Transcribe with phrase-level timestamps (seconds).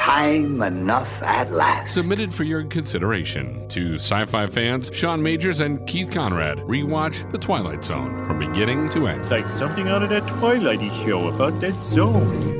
[0.00, 1.92] time enough at last.
[1.92, 6.56] Submitted for your consideration to sci fi fans Sean Majors and Keith Conrad.
[6.60, 9.20] Rewatch The Twilight Zone from beginning to end.
[9.20, 12.56] It's like something out of that Twilighty show about that zone.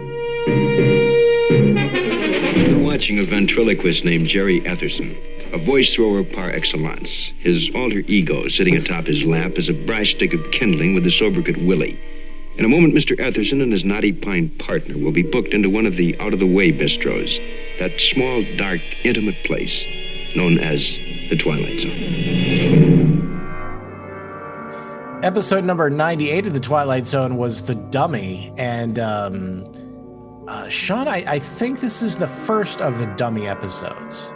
[2.69, 5.17] You're watching a ventriloquist named Jerry Etherson,
[5.55, 7.33] a voice thrower par excellence.
[7.39, 11.11] His alter ego sitting atop his lap is a brass stick of kindling with the
[11.11, 11.99] sobriquet Willie.
[12.61, 13.17] In a moment, Mr.
[13.17, 16.41] Etherson and his knotty pine partner will be booked into one of the out of
[16.41, 17.41] the way bistros,
[17.79, 19.83] that small, dark, intimate place
[20.37, 20.99] known as
[21.31, 21.97] the Twilight Zone.
[25.23, 28.53] Episode number 98 of The Twilight Zone was The Dummy.
[28.59, 29.65] And, um,
[30.47, 34.35] uh, Sean, I, I think this is the first of the dummy episodes.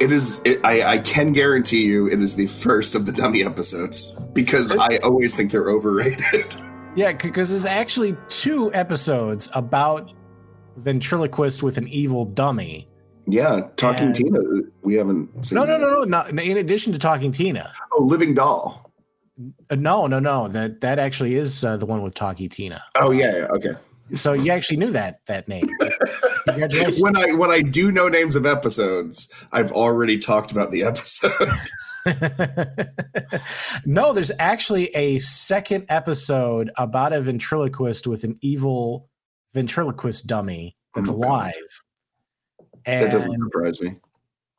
[0.00, 0.40] It is.
[0.46, 4.74] It, I, I can guarantee you, it is the first of the dummy episodes because
[4.74, 6.56] I always think they're overrated.
[6.96, 10.12] Yeah, because there's actually two episodes about
[10.76, 12.88] ventriloquist with an evil dummy.
[13.26, 14.38] Yeah, Talking And- Tina.
[14.82, 15.56] We haven't seen.
[15.56, 16.08] No, no, that.
[16.08, 17.70] no, no, in addition to Talking Tina.
[17.92, 18.90] Oh, Living Doll.
[19.70, 20.48] Uh, no, no, no.
[20.48, 22.82] That that actually is uh, the one with Talking Tina.
[22.96, 23.72] Oh yeah, yeah, okay.
[24.14, 25.68] So you actually knew that that name.
[26.98, 31.32] When I when I do know names of episodes, I've already talked about the episode.
[33.86, 39.08] no, there's actually a second episode about a ventriloquist with an evil
[39.54, 41.26] ventriloquist dummy that's Oh, God.
[41.28, 41.52] alive.
[42.86, 43.96] that And, doesn't surprise me.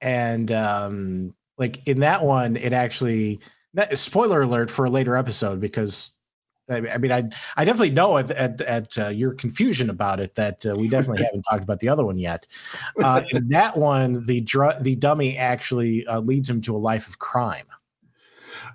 [0.02, 3.40] and um, like in that one, it actually
[3.74, 6.12] that, spoiler alert for a later episode because
[6.70, 10.66] I, mean I I definitely know at at, at uh, your confusion about it that
[10.66, 12.46] uh, we definitely haven't talked about the other one yet.
[13.02, 17.20] Uh, that one, the dr- the dummy actually uh, leads him to a life of
[17.20, 17.66] crime.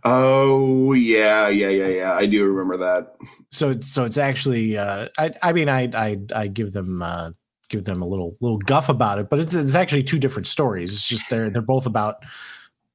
[0.04, 2.12] Oh yeah, yeah, yeah, yeah.
[2.14, 3.14] I do remember that.
[3.54, 7.30] so it's so it's actually uh i i mean i i i give them uh
[7.68, 10.92] give them a little little guff about it but it's it's actually two different stories
[10.92, 12.16] it's just they're they're both about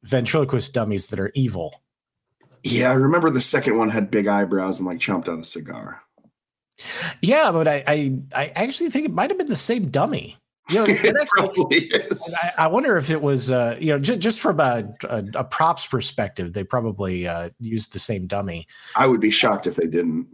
[0.03, 1.81] ventriloquist dummies that are evil
[2.63, 6.01] Yeah, I remember the second one had big eyebrows and like chomped on a cigar.
[7.21, 10.37] yeah but i i, I actually think it might have been the same dummy
[10.69, 12.37] you know actually- probably is.
[12.57, 15.43] I, I wonder if it was, uh, you know, j- just from a, a, a
[15.43, 18.67] props perspective, they probably uh, used the same dummy.
[18.95, 20.27] I would be shocked if they didn't.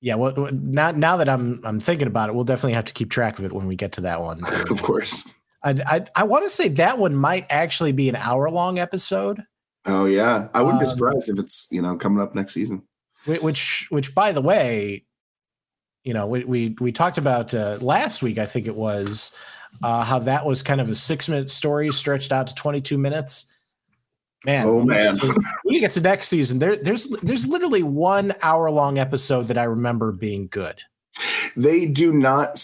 [0.00, 0.16] Yeah.
[0.16, 3.10] Well, well, now now that I'm I'm thinking about it, we'll definitely have to keep
[3.10, 4.42] track of it when we get to that one.
[4.70, 5.32] Of course.
[5.62, 9.40] I I, I want to say that one might actually be an hour long episode,
[9.86, 12.82] Oh yeah, I wouldn't be Um, surprised if it's you know coming up next season.
[13.26, 15.04] which which by the way,
[16.04, 18.38] you know, we we, we talked about uh, last week.
[18.38, 19.32] I think it was
[19.82, 23.46] uh, how that was kind of a six minute story stretched out to 22 minutes.
[24.46, 25.14] Man, Oh, man.
[25.22, 29.58] when we get to next season, there there's there's literally one hour long episode that
[29.58, 30.76] I remember being good.
[31.56, 32.56] They do not.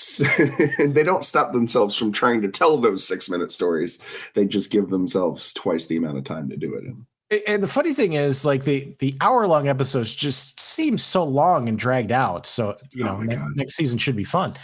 [0.78, 3.98] they don't stop themselves from trying to tell those six minute stories.
[4.34, 7.06] They just give themselves twice the amount of time to do it in.
[7.46, 11.68] And the funny thing is, like the the hour long episodes just seem so long
[11.68, 12.44] and dragged out.
[12.44, 14.56] So you Oh know, next, next season should be fun.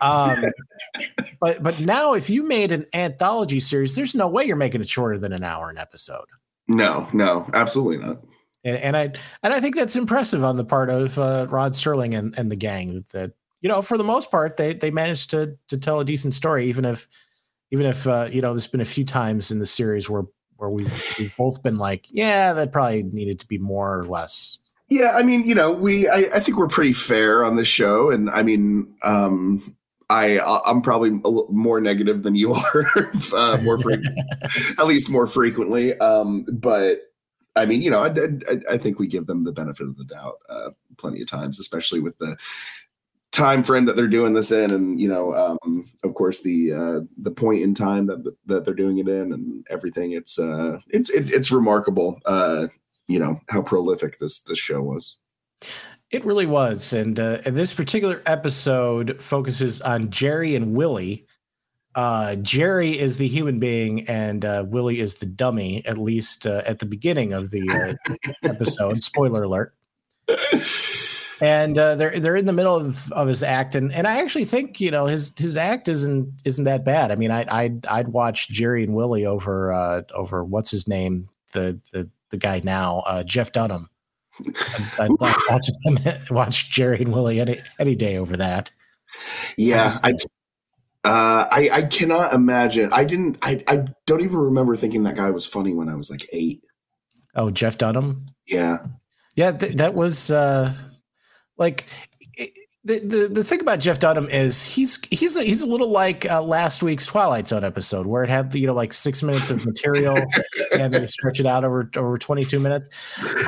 [0.00, 0.44] Um,
[1.40, 4.88] but but now, if you made an anthology series, there's no way you're making it
[4.88, 6.26] shorter than an hour an episode.
[6.68, 8.24] No, no, absolutely not.
[8.64, 9.02] And, and I
[9.42, 12.56] and I think that's impressive on the part of uh, Rod Serling and, and the
[12.56, 15.98] gang that, that you know for the most part they they managed to to tell
[15.98, 17.08] a decent story even if
[17.72, 20.24] even if uh, you know there's been a few times in the series where
[20.68, 24.58] where we've we've both been like yeah that probably needed to be more or less
[24.88, 28.10] Yeah, I mean, you know, we I, I think we're pretty fair on the show,
[28.10, 29.76] and I mean, um,
[30.10, 33.78] I I'm probably a more negative than you are, uh, more
[34.78, 35.98] at least more frequently.
[35.98, 37.00] Um, but
[37.56, 38.08] I mean, you know, I,
[38.52, 41.58] I I think we give them the benefit of the doubt uh, plenty of times,
[41.58, 42.36] especially with the
[43.34, 47.00] time frame that they're doing this in, and you know, um, of course, the uh,
[47.18, 50.12] the point in time that that they're doing it in, and everything.
[50.12, 52.20] It's uh, it's it, it's remarkable.
[52.24, 52.68] Uh,
[53.08, 55.16] you know how prolific this this show was.
[56.10, 61.26] It really was, and uh, and this particular episode focuses on Jerry and Willie.
[61.96, 65.84] Uh, Jerry is the human being, and uh, Willie is the dummy.
[65.86, 69.02] At least uh, at the beginning of the uh, episode.
[69.02, 69.74] Spoiler alert.
[71.40, 74.44] And uh, they're they're in the middle of, of his act, and, and I actually
[74.44, 77.10] think you know his his act isn't isn't that bad.
[77.10, 81.28] I mean, I I'd, I'd watch Jerry and Willie over uh, over what's his name
[81.52, 83.88] the the the guy now uh, Jeff Dunham.
[84.98, 85.98] I'd, I'd watch them
[86.30, 88.70] watch Jerry and Willie any any day over that.
[89.56, 90.10] Yeah, I,
[91.04, 92.92] uh, I I cannot imagine.
[92.92, 93.38] I didn't.
[93.42, 96.62] I I don't even remember thinking that guy was funny when I was like eight.
[97.36, 98.26] Oh, Jeff Dunham.
[98.46, 98.78] Yeah,
[99.34, 100.72] Yeah, th- that was uh,
[101.56, 101.86] like
[102.36, 102.50] it,
[102.84, 106.30] the, the the thing about Jeff Dunham is he's he's a, he's a little like
[106.30, 109.64] uh, last week's Twilight Zone episode where it had you know like six minutes of
[109.64, 110.18] material
[110.72, 112.90] and they stretch it out over over twenty two minutes.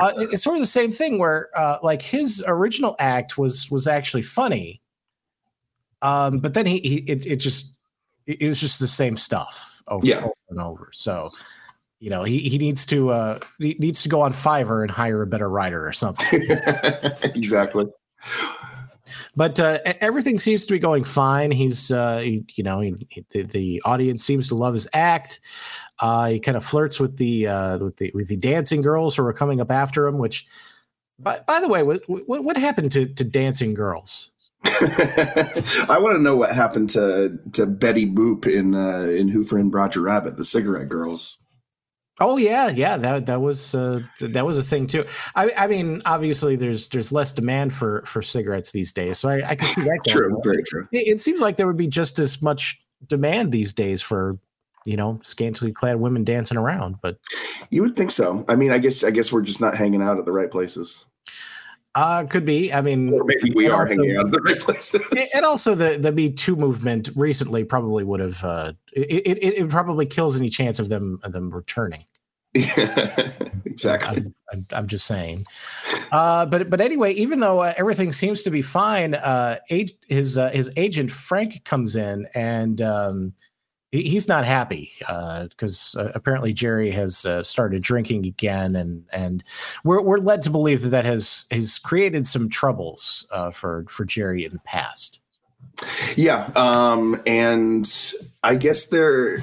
[0.01, 3.85] Uh, it's sort of the same thing where uh, like his original act was was
[3.87, 4.81] actually funny,
[6.01, 7.73] um, but then he, he it it just
[8.25, 10.17] it, it was just the same stuff over, Yeah.
[10.19, 10.89] over and over.
[10.93, 11.29] So
[11.99, 15.21] you know he he needs to uh he needs to go on Fiverr and hire
[15.21, 16.41] a better writer or something.
[17.23, 17.85] exactly.
[19.35, 21.51] but uh, everything seems to be going fine.
[21.51, 25.39] He's, uh, he, you know, he, he- the, the audience seems to love his act.
[25.99, 29.25] Uh, he kind of flirts with the uh, with the with the dancing girls who
[29.25, 30.17] are coming up after him.
[30.17, 30.45] Which,
[31.17, 34.31] by, by the way, what, what what happened to to dancing girls?
[34.65, 39.73] I want to know what happened to to Betty Boop in uh, in Who Framed
[39.73, 41.37] Roger Rabbit, the cigarette girls.
[42.19, 45.05] Oh yeah, yeah that that was uh, that was a thing too.
[45.35, 49.49] I, I mean, obviously, there's there's less demand for for cigarettes these days, so I,
[49.49, 49.99] I can see that.
[50.07, 50.87] True, very true.
[50.91, 54.39] It, it seems like there would be just as much demand these days for
[54.85, 57.17] you know scantily clad women dancing around, but
[57.69, 58.43] You would think so.
[58.47, 61.05] I mean, I guess I guess we're just not hanging out at the right places,
[61.97, 62.71] uh could be.
[62.71, 65.01] I mean, or maybe we are also- hanging out at the right places.
[65.35, 69.69] and also the the Me Too movement recently probably would have uh, it, it it
[69.69, 72.03] probably kills any chance of them of them returning.
[72.53, 73.31] yeah,
[73.65, 74.17] exactly.
[74.17, 75.45] I'm, I'm, I'm just saying.
[76.11, 80.37] Uh, but but anyway, even though uh, everything seems to be fine, uh, age, his
[80.37, 83.33] uh, his agent Frank comes in and um,
[83.91, 89.43] he's not happy because uh, apparently Jerry has uh, started drinking again, and and
[89.83, 94.05] we're we're led to believe that that has has created some troubles uh, for for
[94.05, 95.19] Jerry in the past.
[96.15, 97.87] Yeah, um, and
[98.43, 99.41] I guess there.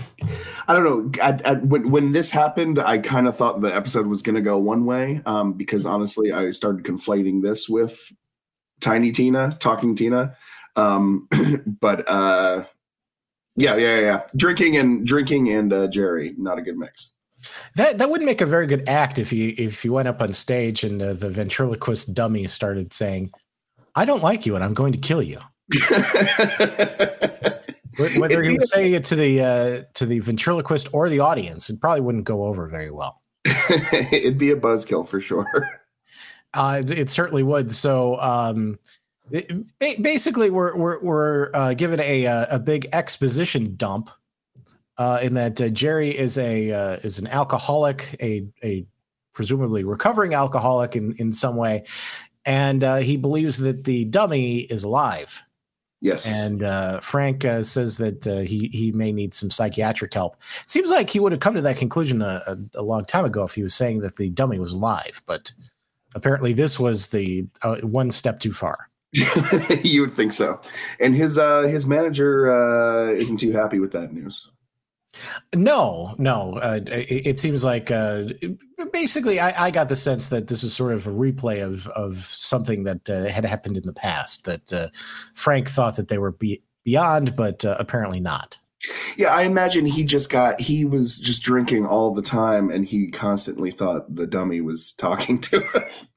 [0.66, 1.22] I don't know.
[1.22, 4.42] I, I, when when this happened, I kind of thought the episode was going to
[4.42, 8.12] go one way um, because honestly, I started conflating this with
[8.80, 10.36] Tiny Tina, Talking Tina.
[10.76, 11.28] Um,
[11.80, 12.64] but uh,
[13.56, 14.22] yeah, yeah, yeah.
[14.36, 17.12] Drinking and drinking and uh, Jerry, not a good mix.
[17.76, 20.32] That that would make a very good act if you if you went up on
[20.32, 23.30] stage and uh, the ventriloquist dummy started saying,
[23.94, 25.38] "I don't like you and I'm going to kill you."
[28.18, 31.80] Whether he was saying it to the uh, to the ventriloquist or the audience, it
[31.80, 33.22] probably wouldn't go over very well.
[34.10, 35.46] It'd be a buzzkill for sure.
[36.54, 37.70] Uh, it, it certainly would.
[37.70, 38.78] So um,
[39.78, 44.10] basically, we're we're, we're uh, given a uh, a big exposition dump
[44.98, 48.86] uh, in that uh, Jerry is a uh, is an alcoholic, a a
[49.32, 51.84] presumably recovering alcoholic in in some way,
[52.44, 55.42] and uh, he believes that the dummy is alive.
[56.00, 56.30] Yes.
[56.38, 60.36] And uh, Frank uh, says that uh, he he may need some psychiatric help.
[60.66, 63.42] Seems like he would have come to that conclusion a, a, a long time ago
[63.44, 65.52] if he was saying that the dummy was alive, but
[66.14, 68.90] apparently this was the uh, one step too far.
[69.82, 70.60] you would think so.
[71.00, 74.50] And his uh his manager uh isn't too happy with that news.
[75.54, 76.54] No, no.
[76.54, 78.24] Uh, it, it seems like uh,
[78.92, 82.16] basically I, I got the sense that this is sort of a replay of of
[82.24, 84.44] something that uh, had happened in the past.
[84.44, 84.88] That uh,
[85.34, 88.58] Frank thought that they were be- beyond, but uh, apparently not.
[89.16, 93.08] Yeah, I imagine he just got he was just drinking all the time and he
[93.08, 95.82] constantly thought the dummy was talking to him.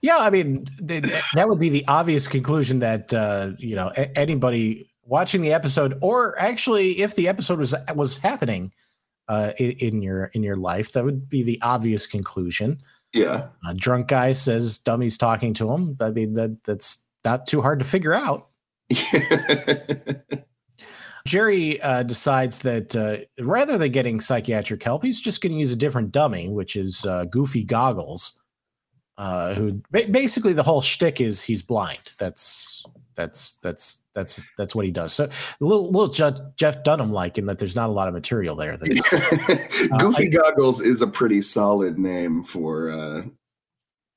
[0.00, 1.04] Yeah, I mean th-
[1.34, 5.98] that would be the obvious conclusion that uh, you know a- anybody watching the episode,
[6.02, 8.72] or actually if the episode was was happening
[9.28, 12.78] uh, in, in your in your life, that would be the obvious conclusion.
[13.12, 13.46] yeah.
[13.68, 15.96] A drunk guy says dummy's talking to him.
[16.00, 18.48] I mean that that's not too hard to figure out.
[21.26, 25.72] Jerry uh, decides that uh, rather than getting psychiatric help, he's just going to use
[25.72, 28.38] a different dummy, which is uh, Goofy Goggles,
[29.18, 32.12] uh, who ba- basically the whole shtick is he's blind.
[32.18, 35.12] That's that's that's that's that's what he does.
[35.12, 35.30] So a
[35.60, 38.76] little little Jeff, Jeff Dunham like in that there's not a lot of material there.
[38.76, 43.22] That Goofy I- Goggles is a pretty solid name for uh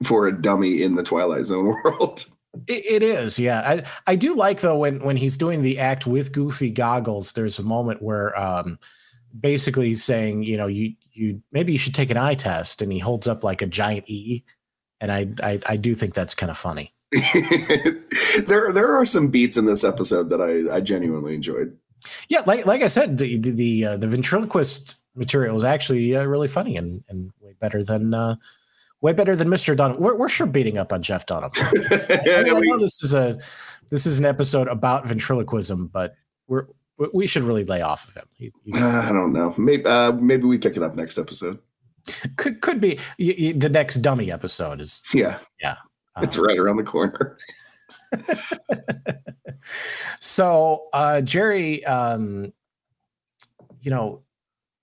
[0.04, 2.26] for a dummy in the Twilight Zone world.
[2.68, 3.62] It, it is, yeah.
[3.66, 7.34] I I do like though when when he's doing the act with goofy goggles.
[7.34, 8.80] There's a moment where um,
[9.40, 12.92] basically he's saying, you know, you you maybe you should take an eye test, and
[12.92, 14.44] he holds up like a giant E,
[15.02, 16.94] and I I, I do think that's kind of funny.
[18.48, 21.78] there there are some beats in this episode that I, I genuinely enjoyed.
[22.30, 26.24] Yeah, like like I said, the the the, uh, the ventriloquist material is actually uh,
[26.24, 28.14] really funny and and way better than.
[28.14, 28.36] Uh,
[29.00, 29.78] Way better than Mr.
[29.78, 30.02] Dunham.
[30.02, 31.52] We're, we're sure beating up on Jeff Dunham.
[31.62, 33.38] I, mean, I know this is a
[33.92, 36.16] this is an episode about ventriloquism, but
[36.48, 36.66] we're
[36.98, 38.24] we- we should really lay off of him.
[38.34, 39.54] He, I don't know.
[39.56, 41.60] Maybe uh, maybe we pick it up next episode.
[42.38, 45.02] Could could be y- y- the next dummy episode is
[45.62, 45.76] Yeah,
[46.16, 47.38] uh, it's right around the corner.
[50.20, 52.54] so uh, Jerry, um,
[53.82, 54.22] you know,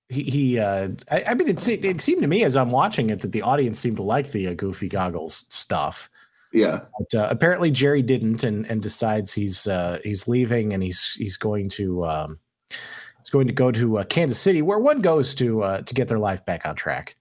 [0.08, 3.20] he, he uh, I, I mean, it, it seemed to me as I'm watching it
[3.20, 6.08] that the audience seemed to like the uh, Goofy Goggles stuff.
[6.52, 6.82] Yeah.
[6.98, 11.36] But uh, apparently Jerry didn't, and and decides he's uh, he's leaving, and he's he's
[11.36, 12.38] going to um,
[13.24, 16.08] he's going to go to uh, Kansas City, where one goes to uh, to get
[16.08, 17.16] their life back on track.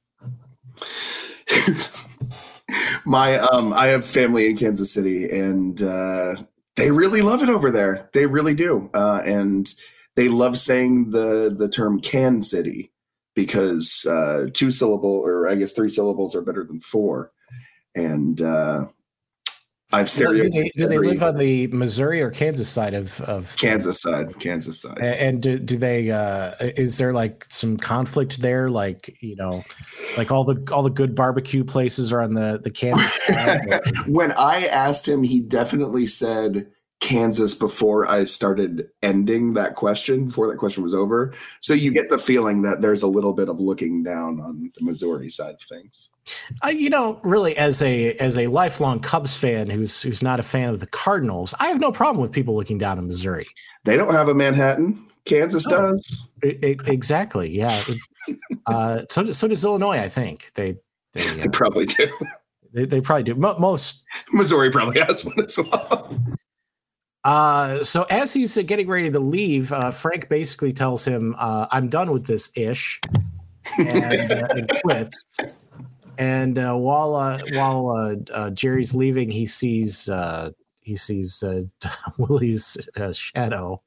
[3.05, 6.35] My um I have family in Kansas City and uh
[6.75, 8.09] they really love it over there.
[8.13, 8.89] They really do.
[8.93, 9.69] Uh and
[10.15, 12.91] they love saying the the term can city
[13.35, 17.31] because uh two syllable or I guess three syllables are better than four.
[17.95, 18.87] And uh
[19.93, 23.99] I've Do they, do they live on the Missouri or Kansas side of of Kansas
[23.99, 24.97] side, Kansas side.
[24.97, 28.69] And do, do they uh is there like some conflict there?
[28.69, 29.63] Like you know
[30.17, 33.81] like all the all the good barbecue places are on the the Kansas side?
[34.07, 36.67] When I asked him, he definitely said
[37.03, 41.33] Kansas before I started ending that question, before that question was over.
[41.59, 44.83] So you get the feeling that there's a little bit of looking down on the
[44.85, 46.09] Missouri side of things.
[46.63, 50.43] uh, you know really as a as a lifelong Cubs fan who's who's not a
[50.43, 53.47] fan of the Cardinals I have no problem with people looking down on Missouri
[53.83, 55.05] They don't have a Manhattan.
[55.25, 56.25] Kansas does.
[56.41, 57.77] I- I- exactly yeah
[58.27, 60.75] It- uh so does, so does Illinois I think they
[61.11, 62.07] they They uh, probably do.
[62.73, 66.17] they, they probably do Mo- most Missouri probably has one as well.
[67.23, 71.67] Uh, so as he's uh, getting ready to leave, uh, Frank basically tells him, uh,
[71.71, 72.99] "I'm done with this ish,"
[73.77, 75.23] and, uh, and quits.
[76.17, 80.51] And uh, while uh, while uh, uh, Jerry's leaving, he sees uh,
[80.81, 81.61] he sees uh,
[82.17, 83.81] Willie's uh, shadow.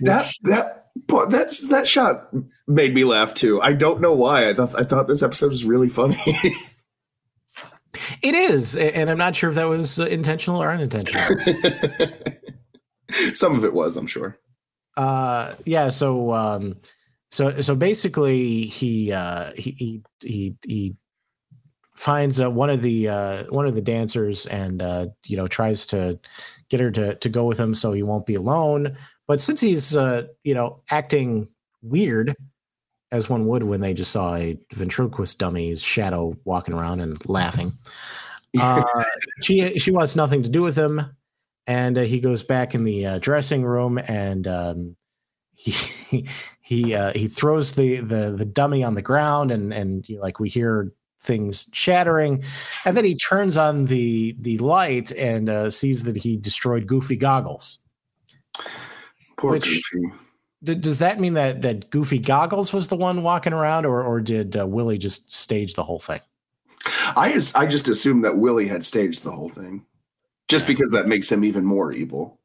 [0.00, 2.28] That that but that's that shot
[2.66, 3.60] made me laugh too.
[3.60, 4.48] I don't know why.
[4.48, 6.16] I thought I thought this episode was really funny.
[8.22, 11.22] It is, and I'm not sure if that was uh, intentional or unintentional.
[13.32, 14.38] Some of it was, I'm sure.
[14.96, 16.76] uh yeah so um
[17.30, 20.94] so so basically he uh he he he,
[21.94, 25.84] finds uh, one of the uh one of the dancers and uh you know tries
[25.86, 26.18] to
[26.70, 28.96] get her to to go with him so he won't be alone
[29.28, 31.46] but since he's uh you know acting
[31.82, 32.34] weird
[33.12, 37.72] as one would when they just saw a ventriloquist dummy's shadow walking around and laughing.
[38.58, 38.82] Uh
[39.42, 41.00] she she wants nothing to do with him
[41.66, 44.96] and uh, he goes back in the uh, dressing room and um,
[45.54, 46.26] he
[46.60, 50.22] he uh, he throws the the the dummy on the ground and and you know,
[50.22, 52.42] like we hear things shattering
[52.86, 57.16] and then he turns on the the light and uh, sees that he destroyed goofy
[57.16, 57.78] goggles.
[59.36, 60.12] Poor Which- Goofy.
[60.62, 64.20] D- does that mean that that goofy goggles was the one walking around or or
[64.20, 66.20] did uh, willie just stage the whole thing
[67.16, 69.84] I just I just assumed that Willie had staged the whole thing,
[70.48, 72.40] just because that makes him even more evil.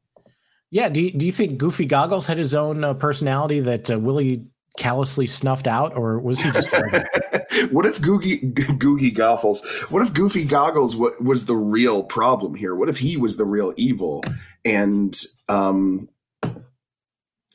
[0.70, 3.98] yeah do you, do you think goofy goggles had his own uh, personality that uh,
[3.98, 4.44] willie
[4.76, 6.70] callously snuffed out or was he just
[7.70, 9.64] what if Googie Googie Goggles?
[9.88, 12.74] What if Goofy Goggles wa- was the real problem here?
[12.74, 14.22] What if he was the real evil?
[14.64, 15.16] And
[15.48, 16.08] um,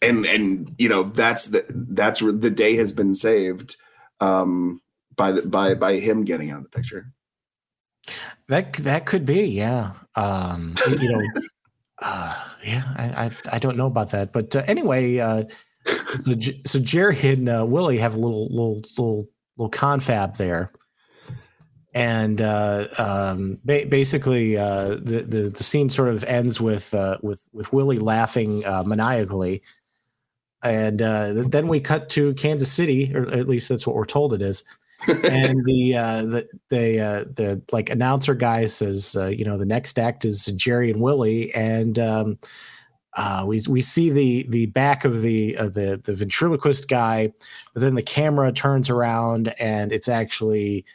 [0.02, 3.76] and and you know that's the that's the day has been saved
[4.20, 4.82] um
[5.16, 7.12] by the by by him getting out of the picture.
[8.48, 9.92] That that could be, yeah.
[10.16, 11.22] Um, you know,
[12.02, 12.84] uh, yeah.
[12.98, 15.44] I, I I don't know about that, but uh, anyway, uh,
[16.18, 16.34] so
[16.66, 19.26] so Jerry and uh, Willie have a little little little
[19.58, 20.72] little confab there,
[21.94, 27.18] and uh, um, ba- basically uh, the, the the scene sort of ends with uh,
[27.22, 29.62] with with Willie laughing uh, maniacally,
[30.64, 34.34] and uh, then we cut to Kansas City, or at least that's what we're told
[34.34, 34.64] it is
[35.08, 39.66] and the uh the the uh the like announcer guy says uh, you know the
[39.66, 42.40] next act is Jerry and Willie and um
[43.18, 47.32] uh we we see the the back of the of the the ventriloquist guy
[47.74, 50.86] but then the camera turns around and it's actually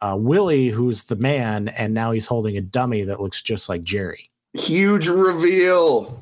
[0.00, 3.82] uh Willie who's the man and now he's holding a dummy that looks just like
[3.82, 6.20] Jerry Huge reveal.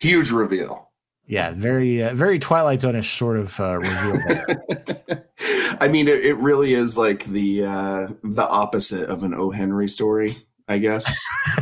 [0.00, 0.87] Huge reveal.
[1.28, 5.22] Yeah very uh, very twilight zone-ish sort of uh reveal
[5.80, 9.50] I mean, it, it really is like the uh, the opposite of an O.
[9.50, 11.06] Henry story, I guess.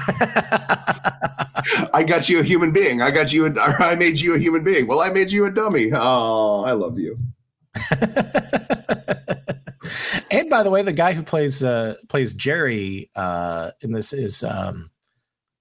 [1.92, 3.02] I got you a human being.
[3.02, 3.46] I got you.
[3.46, 4.86] A, or I made you a human being.
[4.86, 5.90] Well, I made you a dummy.
[5.92, 7.18] Oh, I love you.
[10.30, 14.42] and by the way, the guy who plays uh, plays Jerry uh, in this is
[14.42, 14.90] um,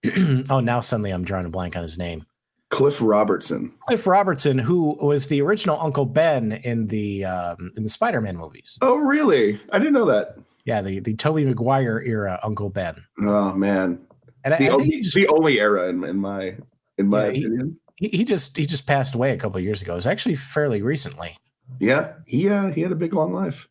[0.50, 2.26] oh now suddenly I'm drawing a blank on his name.
[2.70, 3.74] Cliff Robertson.
[3.88, 8.78] Cliff Robertson, who was the original Uncle Ben in the um, in the Spider-Man movies.
[8.82, 9.60] Oh, really?
[9.72, 10.38] I didn't know that.
[10.66, 12.96] Yeah, the the Tobey Maguire era Uncle Ben.
[13.22, 14.00] Oh man,
[14.44, 16.56] And I, The, I only, just, the only era in, in my
[16.98, 17.80] in my Yeah, opinion.
[17.98, 19.96] he, he just he just passed away a couple of years ago.
[19.96, 21.38] It's actually fairly recently.
[21.80, 23.70] Yeah, he uh, he had a big long life.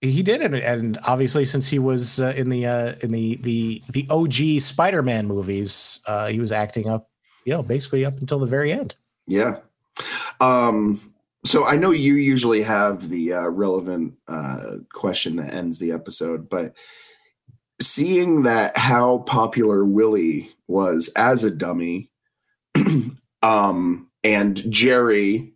[0.00, 3.80] He did, and, and obviously, since he was uh, in the uh, in the the
[3.90, 7.08] the OG Spider-Man movies, uh, he was acting up,
[7.44, 8.94] you know, basically up until the very end.
[9.26, 9.56] Yeah.
[10.40, 11.00] Um,
[11.44, 16.48] so I know you usually have the uh, relevant uh, question that ends the episode,
[16.48, 16.74] but
[17.80, 22.10] seeing that how popular Willie was as a dummy,
[23.42, 25.52] um, and Jerry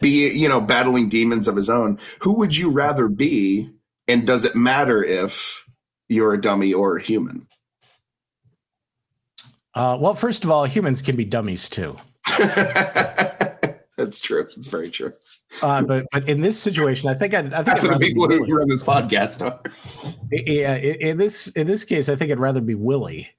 [0.00, 3.70] be you know battling demons of his own, who would you rather be?
[4.08, 5.64] And does it matter if
[6.08, 7.46] you're a dummy or a human?
[9.74, 11.96] Uh, well, first of all, humans can be dummies too.
[13.96, 14.46] That's true.
[14.56, 15.12] It's very true.
[15.60, 18.26] Uh, but but in this situation, I think I'd, I think That's I'd the people
[18.26, 19.60] who run this podcast are.
[20.30, 23.30] Yeah, in, in this in this case, I think I'd rather be Willie.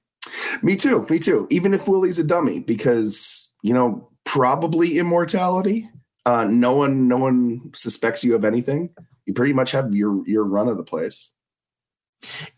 [0.62, 1.04] Me too.
[1.10, 1.46] Me too.
[1.50, 5.88] Even if Willie's a dummy, because you know probably immortality.
[6.26, 8.88] Uh, no one, no one suspects you of anything.
[9.26, 11.32] You pretty much have your your run of the place.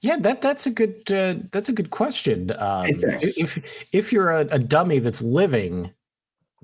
[0.00, 2.50] Yeah, that that's a good uh, that's a good question.
[2.58, 3.58] Um, if
[3.92, 5.92] if you're a, a dummy that's living,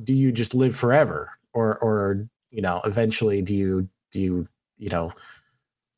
[0.03, 4.47] do you just live forever, or or you know, eventually do you do you
[4.79, 5.13] you know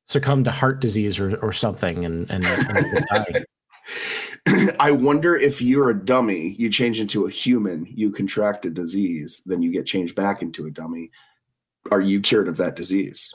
[0.04, 3.44] succumb to heart disease or or something and and, and die?
[4.78, 9.42] I wonder if you're a dummy, you change into a human, you contract a disease,
[9.46, 11.11] then you get changed back into a dummy.
[11.90, 13.34] Are you cured of that disease?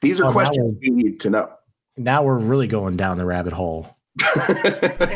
[0.00, 1.52] These are Oh, questions we need to know.
[2.00, 3.94] Now we're really going down the rabbit hole.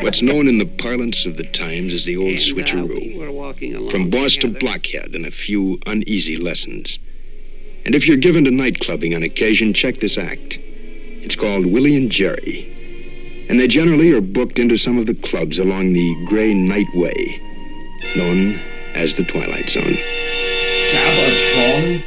[0.01, 2.87] What's known in the parlance of the times as the old And, uh, switcheroo.
[3.13, 4.59] we were walking along From boss to together.
[4.59, 6.99] blockhead and a few uneasy lessons.
[7.85, 10.59] And if you're given to night clubbing on occasion, check this act.
[10.59, 13.45] It's called Willie and Jerry.
[13.49, 17.41] And they generally are booked into some of the clubs along the Great White Way,
[18.15, 18.59] known
[18.93, 19.97] as the Twilight Zone.
[20.91, 22.03] Gabatron